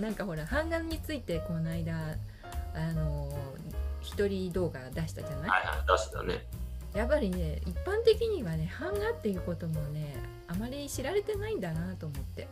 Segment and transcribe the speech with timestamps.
[0.00, 1.94] なんかほら版画についてこの間
[2.74, 3.28] あの
[4.02, 6.44] 一人動画出したじゃない、はいはい出したね。
[6.94, 10.14] やっぱりね一般的にはね版画っていうこともね
[10.48, 12.48] あまり知られてないんだなと思って。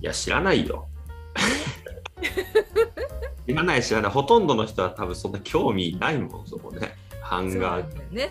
[0.00, 0.88] いや知らないよ。
[3.46, 4.12] 知らない知らない。
[4.12, 6.96] ほとんどの人は多分そんな興味ないもんそこね。
[7.30, 7.82] 版画。
[8.10, 8.30] ね。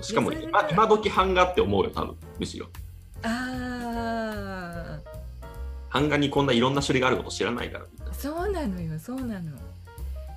[0.00, 2.66] しかも今今時版画って思うよ多分むしろ。
[3.22, 4.98] あ
[5.94, 7.86] 版画にこんないろんな種類があること知らないから。
[7.98, 9.52] みんなあそうなのよそうなの。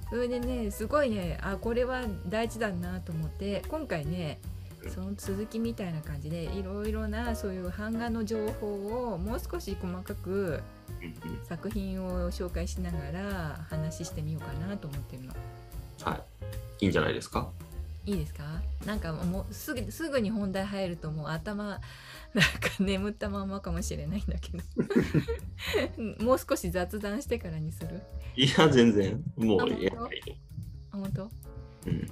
[0.09, 4.39] それでねすごいねあこれは大事だなと思って今回ね
[4.93, 10.61] その続きみたいな感じでいろいろなそういう版画の情報をもう少し細かく
[11.49, 15.33] 作品を紹介しながら話してみようかなと思ってるの
[16.03, 16.21] はい。
[16.79, 17.49] いいんじゃないですか？
[18.07, 18.43] いいですか？
[18.85, 21.65] なんかもうすぐすぐに本題入るともう頭
[22.33, 24.63] なんか眠ったままかもしれないんだけど。
[26.23, 28.01] もう少し雑談してからにする？
[28.35, 29.21] いや全然。
[29.35, 30.15] もあうや本当？
[30.15, 30.21] い
[30.91, 31.31] 本当？
[31.87, 32.07] うん。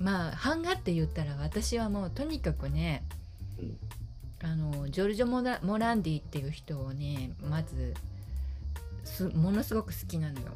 [0.00, 3.02] まあ版画って言ったら私はもうとにかくね
[3.58, 3.78] うん。
[4.42, 7.94] あのジョルジョ・モラモランディっていう人をねまず
[9.02, 10.46] すものすごく好きなのよ。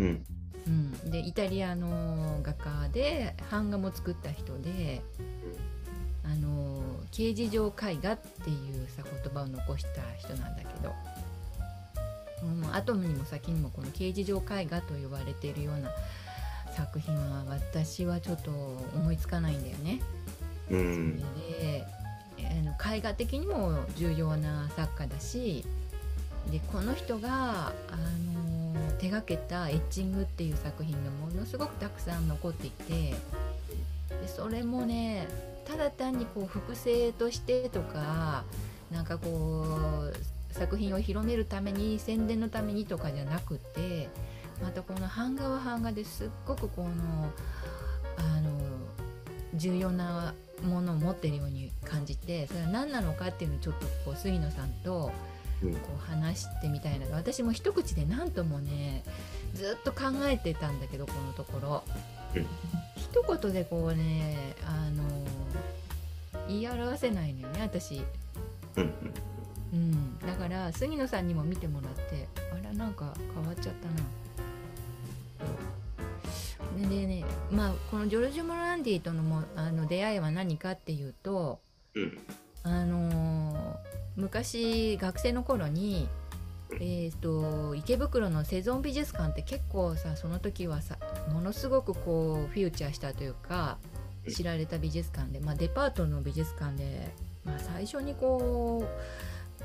[0.00, 0.24] うん
[0.66, 5.02] うん、でイタリアの画家で版画も作った人で
[6.24, 10.94] 「あの刑事上絵画」っていうさ言葉を残した人なんだけど、
[12.42, 15.90] うん、後にも先にもこの刑事上絵画と呼ばれているような
[16.74, 18.50] 作品は私はちょっと
[18.94, 20.00] 思いつかないんだよね。
[20.70, 21.18] うん。
[21.18, 21.86] で
[22.38, 25.64] あの絵画的にも重要な作家だし
[26.50, 27.96] でこの人が、あ
[28.32, 28.33] の
[28.98, 33.14] 手がけた「エッチング」っていう作品がものすごくたくさん残っていて
[34.08, 35.26] でそれもね
[35.64, 38.44] ただ単にこう複製としてとか
[38.90, 44.08] なんかこう作品を広めるために宣伝のためにとかじゃなくて
[44.62, 46.88] またこの版画は版画ですっごくこの
[48.16, 48.50] あの
[49.54, 55.12] 重要なものを持ってるように感じてそれは何なのかっていうのをちょっとこう杉野さんと
[55.60, 59.02] こう話してみたいな私も一口で何ともね
[59.54, 61.84] ずっと考えてたんだけどこのところ、
[62.34, 62.46] うん。
[62.96, 65.04] 一言でこうねあの
[66.48, 68.04] 言い表せないのよね私、
[68.76, 68.92] うん。
[69.72, 73.94] うん、だから杉野さんにも見てもらってあらなんか変わっちゃったな。
[76.88, 81.60] でねまあこのジョルジュ・モランディとのもあの出会いは何かっていうと
[81.94, 82.18] うん
[82.64, 86.08] あのー昔学生の頃に、
[86.74, 90.98] えー、と池袋のセゾン美術館って結構さその時はさ
[91.32, 93.78] ものすごくこうフューチャーしたというか
[94.28, 97.12] 知られた美術館で、まあ、デパートの美術館で、
[97.44, 98.86] まあ、最初にこ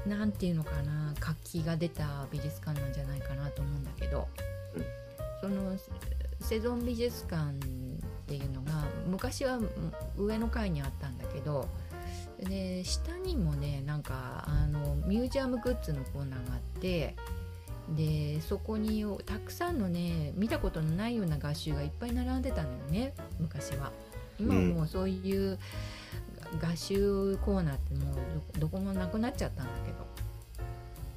[0.05, 4.27] うなんていうのかな活気が出た美術館なんじゃないかなと思うんだけど、
[5.41, 5.75] その
[6.39, 7.53] セゾン美術館っ
[8.27, 9.59] ていうのが昔は
[10.17, 11.67] 上の階にあったんだけど
[12.43, 17.15] で下にもねなんかあのミュージアムグッズのコーナーがあって
[17.95, 23.91] でそこにたくさんのね見たことのないような画集がいっぱい並んでたのよね昔は。
[24.39, 25.59] 今はもうそういう
[26.61, 28.15] 画集コーナーってもう
[28.53, 29.97] どどこもなくなっちゃったんだけど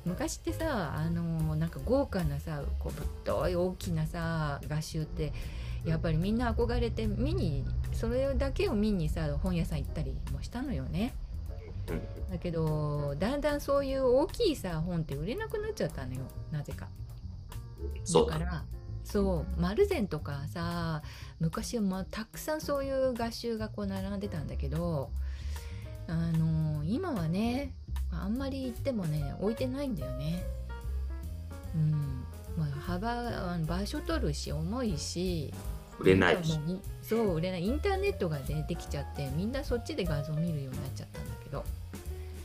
[0.04, 5.32] 昔ってさあのなんか豪華なさこうぶっとい大きなさ画集って
[5.84, 7.64] やっぱりみんな憧れて見に
[8.02, 11.14] それだけを見にさ本屋さん行ったりもしたのよね。
[11.88, 16.88] うんだけどだんだんそういう大きいさ本って売れなくなっちゃったのよなぜか。
[18.02, 18.64] そうだだから
[19.04, 21.02] そう丸善とかさ
[21.38, 25.10] 昔はまあたくさんそういう画集がこう並んでたんだけど
[26.08, 27.72] あの今はね
[28.10, 30.42] あんまり行ってもね置いてないんだよね。
[31.76, 32.24] うん
[32.56, 35.54] まあ、幅場所取るし重いし
[36.02, 36.38] 売れない。
[37.02, 37.64] そう売れない。
[37.64, 41.64] インターネットが、ね、できちゃってみんなそっちで画像見るようになっちゃったんだけど。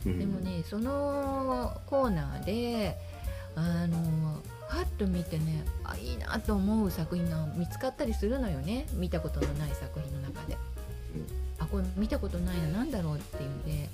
[0.06, 0.18] うん。
[0.18, 2.96] でもねそのコーナーで
[3.56, 3.96] あの
[4.68, 8.86] はっと見てねあいいなと思う作品が見つかったりするのよね。
[8.92, 10.56] 見たことのない作品の中で。
[11.58, 12.68] あこれ見たことないな。
[12.78, 13.88] 何だろうっていうんで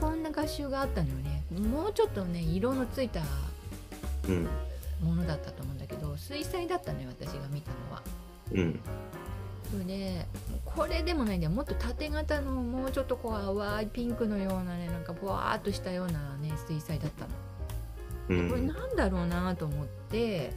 [0.00, 1.42] こんな画集があったのよね。
[1.50, 3.20] もうちょっとね色のついた
[4.28, 4.48] うん。
[5.02, 8.02] ものだったと思うんだけど水彩だったね私が見たのは。
[8.54, 8.80] うん
[9.70, 10.26] それで
[10.64, 17.30] これでもないんだよもっと縦型のもうちょっとこう淡いピンクのようなねなんかぼわーっとしたようなね水彩だったの。
[18.28, 20.52] うんこれなんだろうなと思って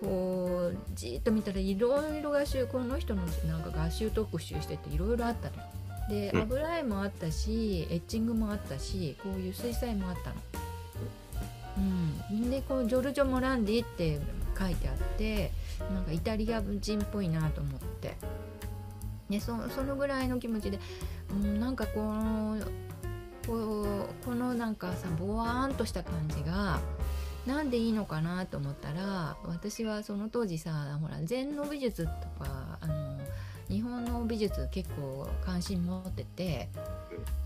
[0.00, 5.62] こうじーっと見たらいろいろ画集この人のなんか画集特集してていろいろあったのよ。
[6.08, 10.36] でうん油絵もあったしエッチングもあったしこういう水彩もあったの。
[12.30, 14.18] うん、でこうジョルジョ・モランディって
[14.58, 15.52] 書いてあって
[15.92, 18.16] なんかイタリア人っぽいなと思って
[19.30, 20.78] でそそのぐらいの気持ちで、
[21.30, 22.56] うん、なんかこの
[23.46, 26.80] こうこのなんかさボワーンとした感じが
[27.46, 32.10] なんでいいのかなと思ったら私はその当時さほら禅の美術と
[32.44, 33.18] かあの
[33.68, 36.68] 日本の美術結構関心持ってて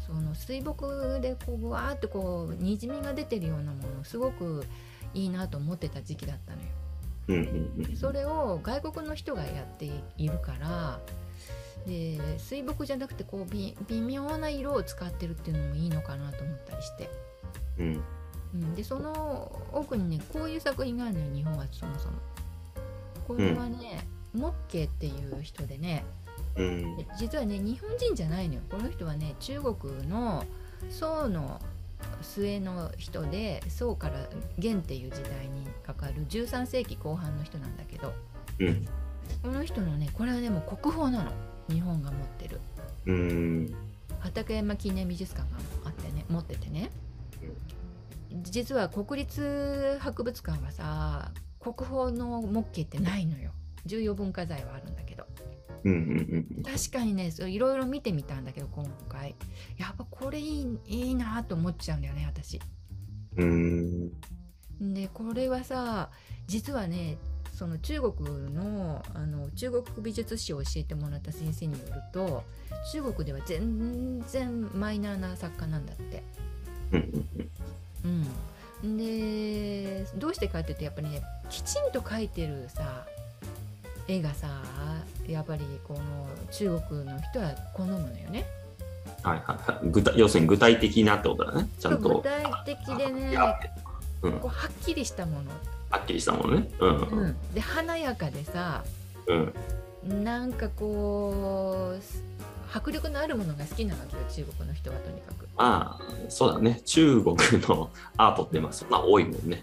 [0.07, 4.65] その水墨でこうぶわーってこうにじみが出てるようなものすごく
[5.15, 6.69] いいなと思ってた時期だったのよ。
[7.29, 7.97] うんうんうん。
[7.97, 11.01] それを外国の人がやっているから
[11.87, 17.11] で水墨じゃなくてこうび微妙な色を使ってるっていうのもいいのかなと思ったりして、
[17.79, 18.05] うん。
[18.55, 22.15] うん、でその奥にねこういう作品があるのよ日本はそもそも。
[23.27, 24.05] これはね、
[24.35, 26.05] モッケっていう人でね
[26.57, 26.97] うん。
[26.97, 28.61] で実はね日本人じゃないのよ。
[28.71, 30.45] この人はね中国の
[30.91, 31.61] 宋の
[32.23, 34.15] 末の人で宋から
[34.59, 38.13] 元っていう時代にかかる13世紀後半の人なんだけど
[38.59, 38.87] うん。
[39.43, 41.31] この人のねこれはねもう国宝なの。
[41.69, 42.61] 日本が持ってる。
[43.07, 43.75] うん
[44.21, 46.91] 畠山記念美術館があってね持っててね。
[48.43, 53.53] 実は国立博物館はさ国宝の模型ってないのよ。
[53.85, 55.22] 重要文化財はあるんだけど
[55.85, 59.35] うんうんうん確かにねそういろいろ見てみたんだけど今回。
[59.77, 62.61] やっぱこれいいいいなと思っちゃうんだよね私。
[63.37, 64.11] うん。
[64.81, 66.11] でこれはさ
[66.47, 67.19] 実はね
[67.53, 72.43] その中国のあの中国美術史を教えてもらった先生によると
[72.93, 76.23] 中国では全然マイナーな作家なんだって。
[76.93, 76.97] う
[78.09, 78.27] ん
[78.85, 83.07] うん、でどうしてかっていうとやっぱりねきちんと描いてるさ
[84.09, 84.49] 絵がさ
[85.27, 86.01] やっぱりこの
[86.51, 88.45] 中国の人は好むのよね。
[89.23, 89.89] はいはいはい。
[89.91, 91.69] 具体要するに具体的なってことだね。
[91.79, 93.37] ちゃん具と体的でね
[94.23, 94.33] うん。
[94.33, 95.51] こうはっきりしたもの、
[95.91, 96.69] はっきりしたものね。
[96.81, 97.29] うんううん。
[97.29, 98.85] ん、で華やかでさ
[99.27, 99.35] う
[100.11, 100.25] ん。
[100.25, 102.23] なんかこうす
[102.75, 105.47] 迫力のあるものが好きなわけよ中国の人はとにかく。
[105.57, 106.81] まあそうだね。
[106.85, 107.37] 中国
[107.69, 109.63] のアートってまあそんな多いもんね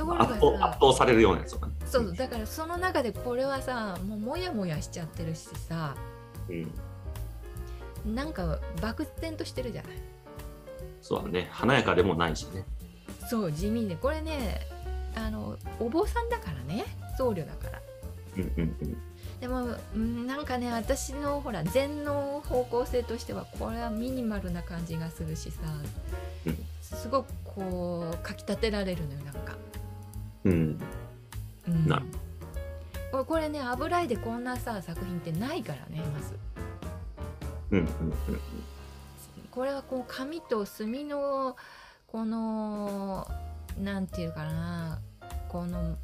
[0.00, 1.72] ところ圧倒圧倒されるようなやつとかね。
[1.86, 5.94] そうだからその中でこれはさもうモヤモヤしちゃってるしさ
[6.48, 8.14] うん。
[8.14, 9.92] なんか漠然としてるじゃない
[11.02, 11.48] そうだね。
[11.50, 12.64] 華やかでもないしね。
[13.28, 13.96] そう地味で。
[13.96, 14.60] これね
[15.14, 16.84] あのお坊さんだからね。
[17.16, 17.82] 僧侶だから。
[18.36, 18.96] うんうんうん。
[19.40, 25.58] でもうんなんかね私のほら禅の方向性としてはこれはミニマルな感じがするしさ
[26.46, 26.66] うん。
[26.82, 29.56] すごくこうかきたてられるのよなんか、
[30.44, 30.78] うん。
[31.68, 31.86] うん。
[31.88, 32.02] な。
[33.12, 36.38] るこれね油絵でこんなさ作品ってないからねまず。
[37.70, 37.86] うんうん
[39.50, 41.56] これはこう紙と墨の
[42.06, 43.26] この
[43.82, 45.00] なんていうかな
[45.48, 45.96] この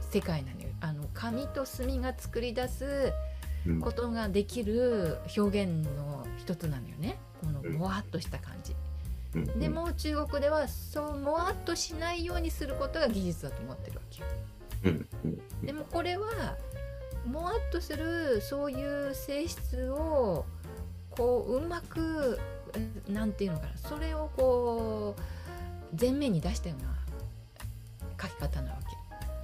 [0.00, 0.68] 世界なのよ。
[0.80, 3.12] あの紙と墨が作り出す
[3.66, 3.80] うん。
[3.80, 7.18] ことができる表現の一つなのよね。
[7.40, 7.72] このうん。
[7.74, 8.72] もわっとした感じ。
[8.72, 8.91] うんうん
[9.34, 14.20] でも中国ではそうもわっとしないようにすることが技術だと思ってるわけ
[14.90, 14.96] よ。
[15.62, 16.56] でもこれは
[17.24, 20.44] もわっとするそういう性質を
[21.10, 22.38] こううまく
[22.74, 23.76] えなんていうのかな。
[23.76, 26.94] それをこう前面に出したような
[28.20, 28.78] 書き方なわ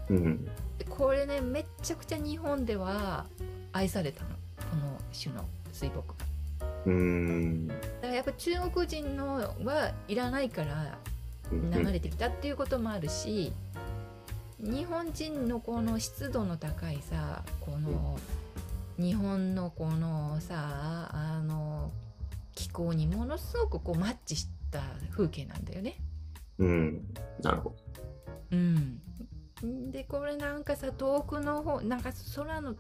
[0.09, 0.15] け。
[0.15, 0.45] うん
[0.79, 3.27] でこれねめっちゃくちゃ日本では
[3.73, 4.31] 愛されたの。
[4.71, 6.28] この種の水墨が
[6.87, 7.69] うん。
[7.69, 9.35] だからやっぱ中国人の
[9.65, 10.99] はいらないから
[11.53, 11.71] うん。
[11.71, 13.53] 流れてきたっていうこともあるし
[14.61, 18.19] 日本人のこの湿度の高いさこの
[18.99, 21.93] 日本のこのさあの
[22.55, 25.97] 気候にものすごくこうマッチした風景なんだよね。
[26.59, 27.05] うん。
[27.41, 27.77] なるほど。
[28.51, 29.01] うん、
[29.63, 32.75] でこれなんかさ遠くの方なんか空の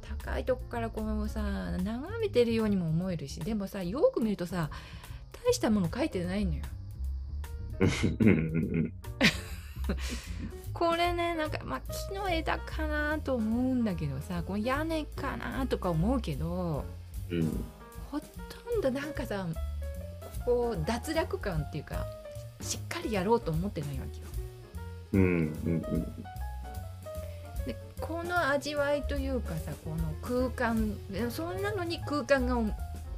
[0.00, 4.70] 高いとこからこうさ眺めてるようにも思えるしでもさよく見るとさ
[5.46, 6.62] 大したもの描いてないのよ。
[10.74, 11.50] これねなん。
[11.50, 13.84] かまあ木の枝かなと思うん。
[13.84, 16.84] だけどさこの屋根かなとか思うけど
[17.30, 17.64] うん。
[18.10, 18.26] ほと
[18.76, 18.80] ん。
[18.80, 19.12] どなん。
[19.12, 19.46] かさ
[20.44, 22.06] こう脱落感っていうか
[22.60, 24.27] しっかりやろうと思ってないわけよ。
[25.12, 25.24] うんう
[25.70, 25.80] ん
[27.66, 32.56] でこの味わいというかさこの空間でそんなのに空間が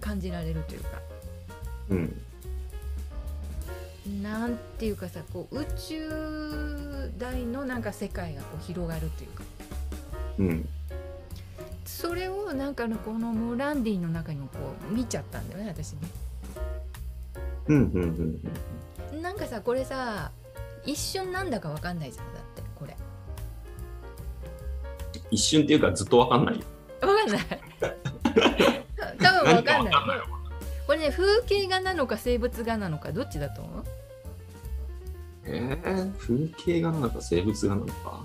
[0.00, 0.88] 感じられるというか。
[1.90, 2.22] うん
[4.22, 9.44] なんていうかさこう宇宙大のなんか世界がこう広がるというか。
[10.38, 10.68] うん
[11.84, 14.58] それをなんかのこのムランディの中にもこ
[14.90, 15.98] う見ちゃったんだよね私ね。
[17.66, 18.40] うんうん
[19.12, 19.22] うん。
[19.22, 20.30] なんかさこれさ
[20.84, 22.96] 一瞬なんだかわかんないじゃんだってこれ。
[25.30, 26.62] 一瞬っていうかずっとわかんないよ。
[27.02, 27.40] わかんない。
[29.18, 29.94] 多分わかんない。
[30.86, 33.84] これね風景画なのか生物画なのかどっちだと思う？
[35.44, 38.24] えー、風景画なのか生物画なのか